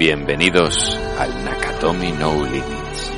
Bienvenidos 0.00 0.98
al 1.18 1.44
Nakatomi 1.44 2.10
No 2.12 2.32
Limits. 2.46 3.12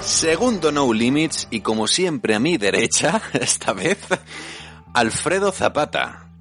Segundo 0.00 0.72
No 0.72 0.92
Limits 0.92 1.46
y 1.52 1.60
como 1.60 1.86
siempre 1.86 2.34
a 2.34 2.40
mi 2.40 2.58
derecha, 2.58 3.22
esta 3.32 3.72
vez, 3.72 3.98
Alfredo 4.92 5.52
Zapata. 5.52 6.32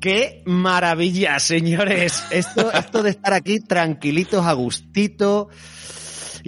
¡Qué 0.00 0.44
maravilla, 0.46 1.40
señores! 1.40 2.22
Esto, 2.30 2.70
esto 2.70 3.02
de 3.02 3.10
estar 3.10 3.32
aquí 3.32 3.58
tranquilitos, 3.58 4.46
a 4.46 4.52
gustito 4.52 5.48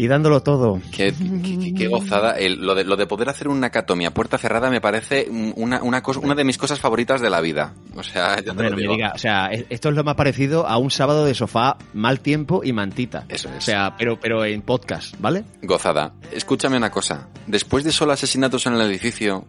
y 0.01 0.07
dándolo 0.07 0.41
todo. 0.43 0.80
Qué, 0.93 1.12
qué- 1.43 1.75
qué 1.77 1.88
gozada. 1.88 2.33
El- 2.38 2.65
lo, 2.65 2.75
de, 2.75 2.84
lo 2.84 2.97
de 2.97 3.07
poder 3.07 3.29
hacer 3.29 3.48
una 3.48 3.70
catomía 3.70 4.12
puerta 4.15 4.38
cerrada 4.38 4.71
me 4.71 4.80
parece 4.80 5.29
una, 5.57 5.83
una, 5.83 6.02
cosa, 6.02 6.21
una 6.21 6.34
de 6.37 6.45
mis 6.45 6.57
cosas 6.57 6.79
favoritas 6.79 7.21
de 7.21 7.29
la 7.30 7.41
vida. 7.41 7.74
O 7.97 8.02
sea, 8.02 8.37
ya 8.37 8.43
te 8.43 8.51
Hombre, 8.51 8.71
lo 8.71 8.77
me 8.77 8.83
digo. 8.83 8.95
diga, 8.95 9.12
o 9.15 9.19
sea, 9.19 9.47
e- 9.52 9.66
esto 9.71 9.88
es 9.88 9.95
lo 9.97 10.05
más 10.05 10.15
parecido 10.15 10.66
a 10.69 10.79
un 10.79 10.91
sábado 10.93 11.24
de 11.24 11.34
sofá, 11.34 11.77
mal 11.95 12.21
tiempo 12.21 12.62
y 12.62 12.73
mantita. 12.73 13.24
Eso 13.29 13.48
es. 13.51 13.57
O 13.59 13.61
sea, 13.61 13.97
pero, 13.98 14.21
pero 14.21 14.45
en 14.45 14.62
podcast, 14.62 15.15
¿vale? 15.19 15.45
Gozada. 15.62 16.12
Escúchame 16.33 16.77
una 16.77 16.91
cosa. 16.91 17.29
Después 17.49 17.82
de 17.85 17.91
solo 17.91 18.13
asesinatos 18.13 18.66
en 18.66 18.74
el 18.74 18.82
edificio, 18.82 19.45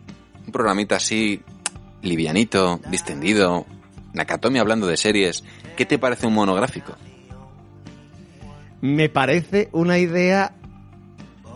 un 0.45 0.51
programita 0.51 0.95
así, 0.95 1.41
livianito, 2.01 2.79
distendido, 2.89 3.65
Nakatomi 4.13 4.57
hablando 4.59 4.87
de 4.87 4.97
series, 4.97 5.43
¿qué 5.77 5.85
te 5.85 5.99
parece 5.99 6.25
un 6.25 6.33
monográfico? 6.33 6.95
Me 8.81 9.09
parece 9.09 9.69
una 9.71 9.97
idea. 9.97 10.53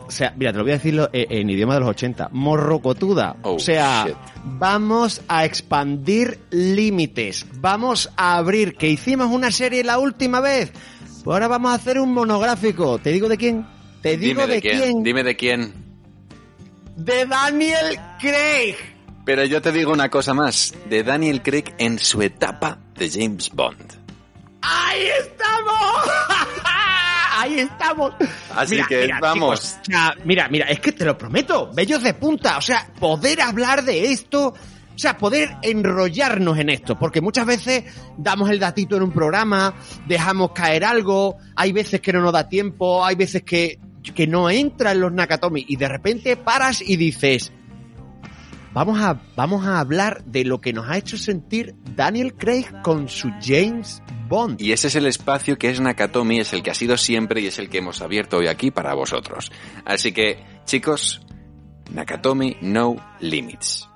O 0.05 0.11
sea, 0.11 0.33
mira, 0.38 0.52
te 0.52 0.57
lo 0.57 0.63
voy 0.63 0.73
a 0.73 0.75
decirlo 0.75 1.09
en, 1.13 1.31
en 1.31 1.49
idioma 1.49 1.75
de 1.75 1.80
los 1.80 1.89
80. 1.89 2.30
Morrocotuda. 2.33 3.38
Oh, 3.43 3.55
o 3.55 3.59
sea, 3.59 4.05
shit. 4.07 4.15
vamos 4.43 5.21
a 5.27 5.45
expandir 5.45 6.39
límites. 6.52 7.45
Vamos 7.59 8.09
a 8.17 8.35
abrir. 8.35 8.75
Que 8.75 8.89
hicimos 8.89 9.27
una 9.31 9.52
serie 9.52 9.83
la 9.83 9.97
última 9.99 10.39
vez. 10.41 10.71
Pues 11.23 11.33
ahora 11.33 11.47
vamos 11.47 11.71
a 11.71 11.75
hacer 11.75 11.99
un 11.99 12.13
monográfico. 12.13 12.99
¿Te 12.99 13.11
digo 13.11 13.30
de 13.30 13.37
quién? 13.37 13.65
Te 14.02 14.17
digo 14.17 14.41
Dime 14.41 14.47
de, 14.47 14.53
de 14.55 14.61
quién. 14.61 14.80
quién. 14.81 15.03
Dime 15.03 15.23
de 15.23 15.35
quién. 15.37 15.73
De 16.97 17.25
Daniel 17.25 17.97
Craig. 18.19 18.75
Pero 19.25 19.45
yo 19.45 19.61
te 19.61 19.71
digo 19.71 19.93
una 19.93 20.09
cosa 20.09 20.33
más. 20.33 20.73
De 20.89 21.02
Daniel 21.03 21.41
Craig 21.41 21.73
en 21.77 21.97
su 21.97 22.21
etapa 22.21 22.77
de 22.97 23.09
James 23.09 23.49
Bond. 23.53 23.93
¡Ahí 24.61 25.05
estamos! 25.21 26.09
¡Ahí 27.44 27.59
estamos! 27.59 28.13
Así 28.55 28.80
que 28.88 29.09
vamos. 29.19 29.59
chicos, 29.59 29.80
sea, 29.86 30.16
mira, 30.23 30.47
mira, 30.47 30.67
es 30.67 30.80
que 30.80 30.94
te 30.94 31.03
lo 31.03 31.17
prometo, 31.17 31.69
bellos 31.73 32.02
de 32.02 32.13
punta, 32.13 32.58
o 32.58 32.61
sea, 32.61 32.88
poder 32.97 33.41
hablar 33.41 33.83
de 33.83 34.13
esto, 34.13 34.47
o 34.47 34.97
sea, 34.97 35.17
poder 35.17 35.58
enrollarnos 35.61 36.58
en 36.58 36.69
esto, 36.69 36.97
porque 36.97 37.19
muchas 37.19 37.45
veces 37.45 37.83
damos 38.17 38.49
el 38.49 38.59
datito 38.59 38.95
en 38.95 39.03
un 39.03 39.11
programa, 39.11 39.73
dejamos 40.08 40.52
caer 40.52 40.86
algo, 40.86 41.36
hay 41.58 41.73
veces 41.73 41.99
que 41.99 42.14
no 42.14 42.21
nos 42.21 42.31
da 42.31 42.47
tiempo, 42.47 43.03
hay 43.03 43.16
veces 43.16 43.44
que, 43.44 43.77
que 44.16 44.25
no 44.25 44.49
entra 44.49 44.94
en 44.94 45.02
los 45.02 45.11
Nakatomi 45.11 45.66
y 45.67 45.75
de 45.75 45.89
repente 45.89 46.38
paras 46.38 46.81
y 46.81 46.95
dices, 46.95 47.52
vamos 48.73 49.02
a, 49.02 49.21
vamos 49.36 49.67
a 49.67 49.81
hablar 49.81 50.23
de 50.23 50.45
lo 50.45 50.61
que 50.61 50.71
nos 50.71 50.89
ha 50.89 50.98
hecho 50.98 51.17
sentir 51.17 51.75
Daniel 51.93 52.36
Craig 52.36 52.67
con 52.83 53.10
su 53.10 53.31
James 53.42 54.02
Bond. 54.33 54.60
Y 54.60 54.71
ese 54.71 54.88
es 54.88 54.95
el 54.95 55.05
espacio 55.05 55.60
que 55.60 55.70
es 55.70 55.80
Nakatomi, 55.80 56.39
es 56.39 56.54
el 56.54 56.64
que 56.64 56.71
ha 56.71 56.73
sido 56.73 56.98
siempre 56.98 57.39
y 57.39 57.45
es 57.45 57.60
el 57.60 57.70
que 57.70 57.77
hemos 57.77 58.02
abierto 58.02 58.38
hoy 58.38 58.48
aquí 58.48 58.71
para 58.71 58.95
vosotros. 58.95 59.52
Así 59.86 60.11
que, 60.11 60.44
chicos, 60.66 61.21
Nakatomi 61.92 62.58
No 62.61 62.95
Limits. 63.20 63.88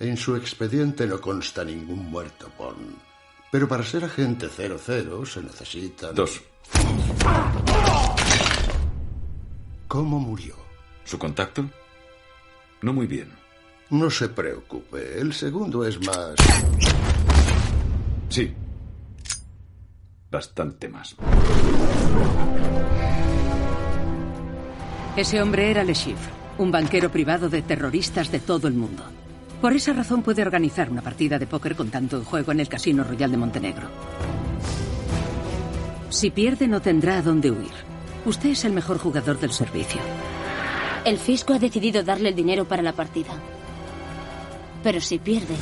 En 0.00 0.16
su 0.16 0.36
expediente 0.36 1.06
no 1.06 1.20
consta 1.20 1.62
ningún 1.64 2.10
muerto, 2.10 2.50
Bond. 2.56 2.96
Pero 3.52 3.68
para 3.68 3.84
ser 3.84 4.04
agente 4.04 4.48
00 4.48 5.26
se 5.26 5.42
necesita... 5.42 6.12
Dos. 6.12 6.40
¿Cómo 9.86 10.18
murió? 10.18 10.56
¿Su 11.04 11.18
contacto? 11.18 11.68
No 12.80 12.94
muy 12.94 13.06
bien. 13.06 13.30
No 13.90 14.08
se 14.08 14.30
preocupe, 14.30 15.20
el 15.20 15.34
segundo 15.34 15.84
es 15.84 16.00
más... 16.06 16.36
Sí. 18.30 18.63
Bastante 20.34 20.88
más. 20.88 21.14
Ese 25.16 25.40
hombre 25.40 25.70
era 25.70 25.84
Le 25.84 25.92
Chiffre, 25.92 26.32
un 26.58 26.72
banquero 26.72 27.08
privado 27.08 27.48
de 27.48 27.62
terroristas 27.62 28.32
de 28.32 28.40
todo 28.40 28.66
el 28.66 28.74
mundo. 28.74 29.04
Por 29.60 29.74
esa 29.74 29.92
razón 29.92 30.22
puede 30.22 30.42
organizar 30.42 30.90
una 30.90 31.02
partida 31.02 31.38
de 31.38 31.46
póker 31.46 31.76
con 31.76 31.88
tanto 31.90 32.16
en 32.16 32.24
juego 32.24 32.50
en 32.50 32.58
el 32.58 32.68
Casino 32.68 33.04
Royal 33.04 33.30
de 33.30 33.36
Montenegro. 33.36 33.86
Si 36.08 36.30
pierde 36.30 36.66
no 36.66 36.82
tendrá 36.82 37.18
a 37.18 37.22
dónde 37.22 37.52
huir. 37.52 37.70
Usted 38.26 38.48
es 38.48 38.64
el 38.64 38.72
mejor 38.72 38.98
jugador 38.98 39.38
del 39.38 39.52
servicio. 39.52 40.00
El 41.04 41.18
fisco 41.18 41.52
ha 41.52 41.60
decidido 41.60 42.02
darle 42.02 42.30
el 42.30 42.34
dinero 42.34 42.64
para 42.64 42.82
la 42.82 42.92
partida. 42.92 43.34
Pero 44.82 45.00
si 45.00 45.20
pierde, 45.20 45.54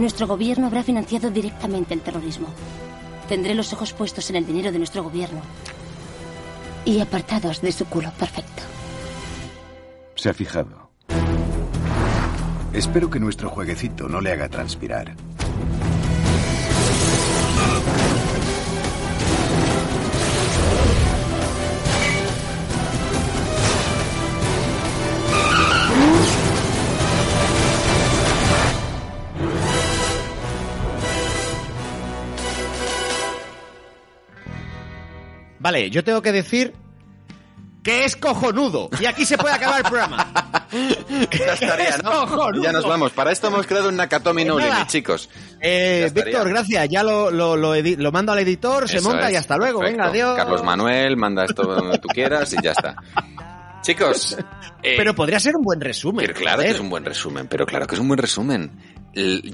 nuestro 0.00 0.26
gobierno 0.26 0.66
habrá 0.66 0.82
financiado 0.82 1.30
directamente 1.30 1.94
el 1.94 2.00
terrorismo. 2.00 2.48
Tendré 3.30 3.54
los 3.54 3.72
ojos 3.72 3.92
puestos 3.92 4.28
en 4.30 4.34
el 4.34 4.44
dinero 4.44 4.72
de 4.72 4.78
nuestro 4.78 5.04
gobierno. 5.04 5.40
Y 6.84 6.98
apartados 6.98 7.60
de 7.60 7.70
su 7.70 7.84
culo 7.84 8.10
perfecto. 8.18 8.64
Se 10.16 10.30
ha 10.30 10.34
fijado. 10.34 10.90
Espero 12.72 13.08
que 13.08 13.20
nuestro 13.20 13.48
jueguecito 13.48 14.08
no 14.08 14.20
le 14.20 14.32
haga 14.32 14.48
transpirar. 14.48 15.14
Vale, 35.70 35.88
yo 35.90 36.02
tengo 36.02 36.20
que 36.20 36.32
decir 36.32 36.72
que 37.84 38.04
es 38.04 38.16
cojonudo. 38.16 38.90
Y 39.00 39.06
aquí 39.06 39.24
se 39.24 39.38
puede 39.38 39.54
acabar 39.54 39.78
el 39.78 39.84
programa. 39.86 40.32
Ya 40.72 41.52
estaría, 41.54 41.88
Es 41.88 42.02
¿no? 42.04 42.62
Ya 42.62 42.70
nos 42.70 42.86
vamos. 42.86 43.10
Para 43.10 43.32
esto 43.32 43.48
hemos 43.48 43.66
creado 43.66 43.88
un 43.88 43.96
Nakatomi 43.96 44.44
No 44.44 44.54
Pues. 44.54 44.66
Limits, 44.66 44.86
chicos. 44.92 45.28
Eh. 45.60 46.08
Víctor, 46.14 46.48
gracias. 46.48 46.88
Ya 46.88 47.02
lo, 47.02 47.30
lo, 47.32 47.56
lo, 47.56 47.74
edi- 47.74 47.96
lo 47.96 48.12
mando 48.12 48.30
al 48.32 48.38
editor, 48.38 48.88
se 48.88 48.98
Eso 48.98 49.08
monta 49.08 49.26
es. 49.28 49.32
y 49.32 49.36
hasta 49.36 49.56
luego. 49.56 49.80
Perfecto. 49.80 50.02
Venga, 50.04 50.10
adiós. 50.12 50.36
Carlos 50.36 50.62
Manuel, 50.64 51.16
manda 51.16 51.44
esto 51.44 51.62
donde 51.64 51.98
tú 51.98 52.06
quieras 52.08 52.52
y 52.52 52.62
ya 52.62 52.70
está. 52.72 52.94
Chicos, 53.82 54.36
eh, 54.82 54.94
Pero 54.96 55.12
podría 55.14 55.40
ser 55.40 55.56
un 55.56 55.62
buen 55.64 55.80
resumen. 55.80 56.24
Pero 56.26 56.38
claro 56.38 56.62
que 56.62 56.68
es 56.70 56.78
un 56.80 56.90
buen 56.90 57.04
resumen, 57.04 57.48
pero 57.48 57.66
claro 57.66 57.86
que 57.88 57.94
es 57.96 58.00
un 58.00 58.06
buen 58.08 58.18
resumen. 58.18 58.70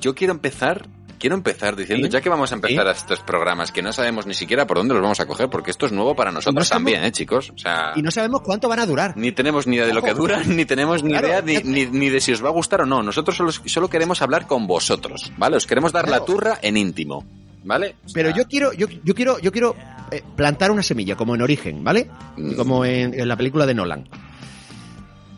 Yo 0.01 0.15
quiero 0.15 0.33
empezar, 0.35 0.87
quiero 1.19 1.35
empezar 1.37 1.77
diciendo, 1.77 2.07
¿Sí? 2.07 2.13
ya 2.13 2.21
que 2.21 2.29
vamos 2.29 2.53
a 2.53 2.55
empezar 2.57 2.85
¿Sí? 2.85 2.89
a 2.89 2.93
estos 2.93 3.21
programas 3.21 3.73
que 3.73 3.83
no 3.83 3.93
sabemos 3.93 4.27
ni 4.27 4.35
siquiera 4.35 4.67
por 4.67 4.77
dónde 4.77 4.95
los 4.95 5.03
vamos 5.03 5.21
a 5.21 5.27
coger, 5.27 5.49
porque 5.51 5.71
esto 5.71 5.87
es 5.87 5.93
nuevo 5.93 6.15
para 6.17 6.31
nosotros 6.33 6.55
No 6.55 6.65
sabemos- 6.65 6.93
también, 6.93 7.05
¿eh, 7.05 7.13
chicos? 7.13 7.51
O 7.55 7.59
sea, 7.59 7.93
Y 7.97 8.03
no 8.03 8.11
sabemos 8.11 8.43
cuánto 8.43 8.69
van 8.69 8.81
a 8.81 8.87
durar. 8.87 9.17
ni 9.17 9.33
tenemos 9.33 9.67
ni 9.67 9.77
idea 9.77 9.87
de 9.87 9.95
lo 9.95 10.03
que 10.03 10.11
Ojo. 10.13 10.21
dura, 10.21 10.43
ni 10.45 10.65
tenemos 10.65 11.03
ni 11.03 11.11
Claro, 11.11 11.29
idea 11.29 11.43
ni, 11.43 11.55
ya- 11.55 11.61
ni- 11.65 11.87
ni 11.87 12.09
de 12.11 12.21
si 12.21 12.33
os 12.33 12.45
va 12.45 12.49
a 12.49 12.53
gustar 12.53 12.81
o 12.83 12.87
no. 12.87 13.03
Nosotros 13.03 13.37
solo, 13.37 13.53
solo 13.53 13.89
queremos 13.89 14.23
hablar 14.23 14.47
con 14.47 14.67
vosotros, 14.67 15.33
¿vale? 15.37 15.57
Os 15.57 15.67
queremos 15.67 15.93
dar 15.93 16.09
la 16.09 16.25
turra 16.25 16.59
en 16.63 16.77
íntimo, 16.77 17.25
¿vale? 17.65 17.97
O 18.05 18.09
sea, 18.09 18.15
Pero 18.15 18.31
yo 18.37 18.47
quiero, 18.49 18.73
yo, 18.73 18.87
yo 19.05 19.15
quiero, 19.15 19.39
yo 19.39 19.53
quiero 19.53 19.75
eh, 20.11 20.23
plantar 20.37 20.71
una 20.71 20.83
semilla, 20.83 21.17
como 21.17 21.35
en 21.35 21.43
Origen, 21.43 21.83
¿vale? 21.83 22.09
Mm. 22.37 22.55
Como 22.55 22.85
en, 22.85 23.19
en 23.19 23.27
la 23.29 23.37
película 23.37 23.67
de 23.67 23.75
Nolan. 23.75 24.09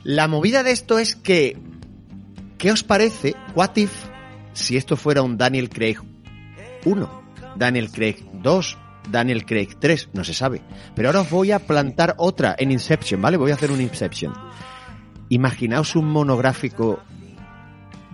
La 0.05 0.29
movida 0.29 0.63
de 0.63 0.71
esto 0.73 0.99
es 0.99 1.17
que, 1.17 1.57
¿qué 2.57 2.73
os 2.73 2.83
parece, 2.85 3.35
what 3.55 3.77
if, 3.77 3.93
si 4.53 4.77
esto 4.77 4.97
fuera 4.97 5.23
un 5.23 5.37
Daniel 5.37 5.69
Craig 5.69 5.99
1, 6.85 7.23
Daniel 7.57 7.91
Craig 7.91 8.17
2, 8.33 8.79
Daniel 9.11 9.45
Craig 9.45 9.69
3, 9.79 10.11
no 10.13 10.25
se 10.25 10.35
sabe. 10.35 10.63
Pero 10.95 11.09
ahora 11.09 11.23
os 11.23 11.31
voy 11.31 11.53
a 11.53 11.59
plantar 11.59 12.15
otra 12.19 12.55
en 12.59 12.71
Inception, 12.71 13.21
¿vale? 13.21 13.37
Voy 13.37 13.51
a 13.51 13.55
hacer 13.55 13.71
un 13.71 13.81
Inception. 13.81 14.33
Imaginaos 15.29 15.97
un 15.97 16.07
monográfico 16.07 17.01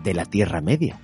de 0.02 0.14
la 0.14 0.24
Tierra 0.24 0.60
Media. 0.60 1.00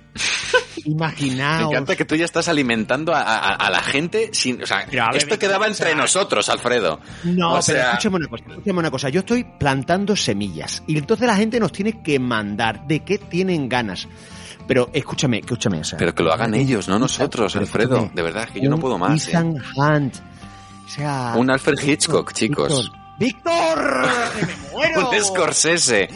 Me 0.85 0.91
Imaginaos. 0.93 1.71
encanta 1.71 1.95
que 1.95 2.05
tú 2.05 2.15
ya 2.15 2.25
estás 2.25 2.47
alimentando 2.47 3.13
a, 3.13 3.21
a- 3.21 3.55
a 3.55 3.69
la 3.69 3.81
gente 3.81 4.29
sin, 4.33 4.61
o 4.61 4.65
sea, 4.65 4.85
Pero, 4.89 5.03
a 5.03 5.07
ver, 5.11 5.17
esto 5.17 5.37
quedaba 5.39 5.65
o 5.65 5.69
entre 5.69 5.87
sea, 5.89 5.95
nosotros, 5.95 6.47
Alfredo. 6.49 6.99
No, 7.23 7.55
O 7.55 7.59
pero 7.65 7.79
escúchame 7.81 8.15
una 8.17 8.27
cosa, 8.27 8.43
escúchame 8.49 8.79
una 8.79 8.91
cosa. 8.91 9.09
Yo 9.09 9.19
estoy 9.21 9.43
plantando 9.43 10.15
semillas 10.15 10.83
y 10.87 10.97
entonces 10.97 11.27
la 11.27 11.35
gente 11.35 11.59
nos 11.59 11.71
tiene 11.71 12.01
que 12.01 12.19
mandar 12.19 12.85
de 12.87 13.01
qué 13.01 13.17
tienen 13.17 13.69
ganas. 13.69 14.07
Pero 14.67 14.89
escúchame, 14.93 15.39
escúchame. 15.39 15.79
O 15.79 15.83
sea, 15.83 15.97
Pero 15.97 16.13
que 16.15 16.23
lo 16.23 16.31
hagan 16.31 16.53
ellos, 16.53 16.87
no 16.87 16.97
nosotros, 16.99 17.51
pero 17.53 17.65
Alfredo. 17.65 18.11
De 18.13 18.21
verdad, 18.21 18.47
que 18.49 18.61
yo 18.61 18.69
no 18.69 18.77
puedo 18.79 18.97
más. 18.97 19.27
¿eh? 19.27 19.31
Ethan 19.31 19.55
Hunt. 19.75 20.15
O 20.85 20.89
sea, 20.89 21.33
Un 21.35 21.49
Alfred 21.49 21.79
Hitchcock, 21.83 22.27
Víctor, 22.39 22.67
chicos. 22.69 22.91
¡Víctor! 23.19 24.05
¡Que 25.11 25.17
me 25.17 25.21
muero. 25.21 25.33
un 25.33 25.37
Scorsese. 25.43 26.09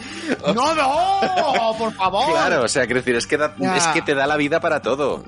No, 0.54 0.74
no, 0.74 1.74
por 1.78 1.92
favor. 1.94 2.30
Claro, 2.32 2.64
o 2.64 2.68
sea, 2.68 2.84
quiero 2.86 3.00
decir, 3.00 3.14
es 3.16 3.26
que, 3.26 3.36
da- 3.36 3.54
es 3.76 3.86
que 3.88 4.02
te 4.02 4.14
da 4.14 4.26
la 4.26 4.36
vida 4.36 4.60
para 4.60 4.80
todo. 4.82 5.22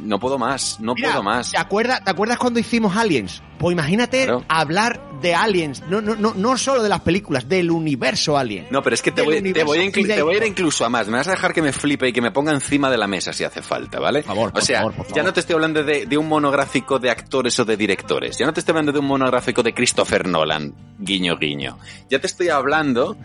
No 0.00 0.18
puedo 0.18 0.38
más, 0.38 0.78
no 0.80 0.94
Mira, 0.94 1.08
puedo 1.10 1.22
más. 1.22 1.50
¿te 1.52 1.58
acuerdas, 1.58 2.02
¿Te 2.04 2.10
acuerdas 2.10 2.38
cuando 2.38 2.58
hicimos 2.60 2.96
Aliens? 2.96 3.42
Pues 3.58 3.72
imagínate 3.72 4.24
Claro. 4.24 4.44
hablar 4.48 5.00
de 5.22 5.34
Aliens, 5.34 5.82
no, 5.88 6.02
no, 6.02 6.14
no, 6.14 6.34
no 6.34 6.58
solo 6.58 6.82
de 6.82 6.88
las 6.90 7.00
películas, 7.00 7.48
del 7.48 7.70
universo 7.70 8.36
Alien. 8.36 8.66
No, 8.70 8.82
pero 8.82 8.92
es 8.94 9.00
que 9.00 9.10
te 9.12 9.22
voy, 9.22 9.40
te, 9.40 9.64
voy 9.64 9.78
a 9.78 9.90
te 9.90 10.22
voy 10.22 10.34
a 10.34 10.36
ir 10.38 10.44
incluso 10.44 10.84
a 10.84 10.90
más. 10.90 11.08
Me 11.08 11.16
vas 11.16 11.28
a 11.28 11.30
dejar 11.30 11.54
que 11.54 11.62
me 11.62 11.72
flipe 11.72 12.06
y 12.08 12.12
que 12.12 12.20
me 12.20 12.30
ponga 12.30 12.52
encima 12.52 12.90
de 12.90 12.98
la 12.98 13.06
mesa 13.06 13.32
si 13.32 13.44
hace 13.44 13.62
falta, 13.62 13.98
¿vale? 13.98 14.20
Por 14.22 14.26
favor, 14.34 14.48
o 14.50 14.52
por 14.52 14.62
sea, 14.62 14.78
favor, 14.80 14.94
por 14.94 15.06
ya 15.06 15.10
favor. 15.10 15.24
no 15.24 15.32
te 15.32 15.40
estoy 15.40 15.54
hablando 15.54 15.82
de, 15.84 16.04
de 16.06 16.18
un 16.18 16.28
monográfico 16.28 16.98
de 16.98 17.10
actores 17.10 17.58
o 17.58 17.64
de 17.64 17.76
directores. 17.78 18.36
Ya 18.38 18.44
no 18.46 18.52
te 18.52 18.60
estoy 18.60 18.72
hablando 18.72 18.92
de 18.92 18.98
un 18.98 19.06
monográfico 19.06 19.62
de 19.62 19.72
Christopher 19.72 20.26
Nolan, 20.28 20.74
guiño, 20.98 21.38
guiño. 21.38 21.78
Ya 22.10 22.18
te 22.18 22.26
estoy 22.26 22.50
hablando 22.50 23.16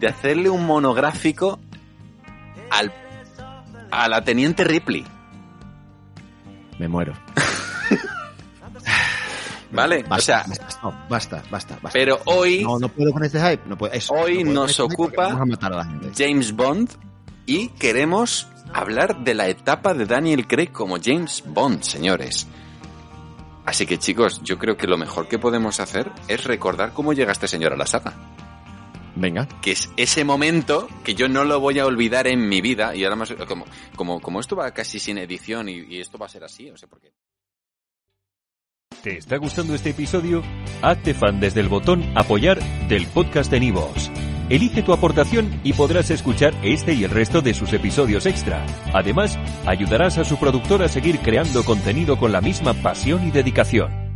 de 0.00 0.08
hacerle 0.08 0.48
un 0.50 0.66
monográfico 0.66 1.60
al, 2.70 2.92
a 3.92 4.08
la 4.08 4.22
Teniente 4.24 4.64
Ripley, 4.64 5.04
Me 6.78 6.88
muero. 6.88 7.12
¿vale? 9.72 10.02
Basta, 10.02 10.16
o 10.16 10.20
sea, 10.20 10.44
basta, 10.48 10.80
no, 10.82 11.06
basta, 11.08 11.42
basta, 11.50 11.74
basta. 11.82 11.90
pero 11.92 12.18
hoy 12.26 12.62
No, 12.64 12.78
no 12.78 12.88
puedo 12.88 13.12
con 13.12 13.24
este 13.24 13.38
hype. 13.40 13.62
No 13.68 13.76
puedo, 13.76 13.92
eso, 13.92 14.12
Hoy 14.14 14.18
no 14.18 14.44
puedo 14.44 14.44
con 14.44 14.54
nos 14.54 14.70
este 14.70 14.82
ocupa- 14.82 15.30
a 15.32 15.44
matar 15.44 15.72
a 15.72 15.76
la 15.76 15.84
gente. 15.84 16.10
James 16.16 16.52
Bond 16.54 16.90
y 17.46 17.68
queremos 17.70 18.48
hablar 18.72 19.24
de 19.24 19.34
la 19.34 19.48
etapa 19.48 19.94
de 19.94 20.06
Daniel 20.06 20.46
Craig 20.46 20.68
como 20.72 20.96
James 21.02 21.42
Bond, 21.46 21.82
señores. 21.82 22.46
Así 23.66 23.84
que 23.84 23.98
chicos, 23.98 24.40
yo 24.42 24.56
creo 24.58 24.76
que 24.78 24.86
lo 24.86 24.96
mejor 24.96 25.28
que 25.28 25.38
podemos 25.38 25.78
hacer 25.80 26.10
es 26.26 26.44
recordar 26.44 26.92
cómo 26.94 27.12
llega 27.12 27.32
este 27.32 27.48
señor 27.48 27.74
a 27.74 27.76
la 27.76 27.86
saga. 27.86 28.14
Venga. 29.18 29.48
Que 29.60 29.72
es 29.72 29.90
ese 29.96 30.24
momento 30.24 30.88
que 31.02 31.14
yo 31.14 31.28
no 31.28 31.44
lo 31.44 31.58
voy 31.58 31.78
a 31.80 31.86
olvidar 31.86 32.28
en 32.28 32.48
mi 32.48 32.60
vida. 32.60 32.94
Y 32.94 33.04
ahora 33.04 33.16
más, 33.16 33.32
como, 33.48 33.64
como, 33.96 34.20
como 34.20 34.40
esto 34.40 34.54
va 34.54 34.70
casi 34.70 35.00
sin 35.00 35.18
edición 35.18 35.68
y, 35.68 35.84
y 35.88 36.00
esto 36.00 36.18
va 36.18 36.26
a 36.26 36.28
ser 36.28 36.44
así, 36.44 36.70
no 36.70 36.76
sé 36.76 36.86
por 36.86 37.00
qué. 37.00 37.12
¿Te 39.02 39.18
está 39.18 39.36
gustando 39.36 39.74
este 39.74 39.90
episodio? 39.90 40.42
Hazte 40.82 41.14
fan 41.14 41.40
desde 41.40 41.60
el 41.60 41.68
botón 41.68 42.04
Apoyar 42.16 42.58
del 42.88 43.06
podcast 43.06 43.50
de 43.50 43.60
Nivos. 43.60 44.10
Elige 44.48 44.82
tu 44.82 44.92
aportación 44.92 45.60
y 45.62 45.72
podrás 45.72 46.10
escuchar 46.10 46.54
este 46.62 46.94
y 46.94 47.04
el 47.04 47.10
resto 47.10 47.42
de 47.42 47.54
sus 47.54 47.72
episodios 47.72 48.24
extra. 48.26 48.64
Además, 48.94 49.38
ayudarás 49.66 50.18
a 50.18 50.24
su 50.24 50.38
productor 50.38 50.82
a 50.82 50.88
seguir 50.88 51.18
creando 51.20 51.64
contenido 51.64 52.18
con 52.18 52.32
la 52.32 52.40
misma 52.40 52.72
pasión 52.74 53.26
y 53.26 53.30
dedicación. 53.30 54.07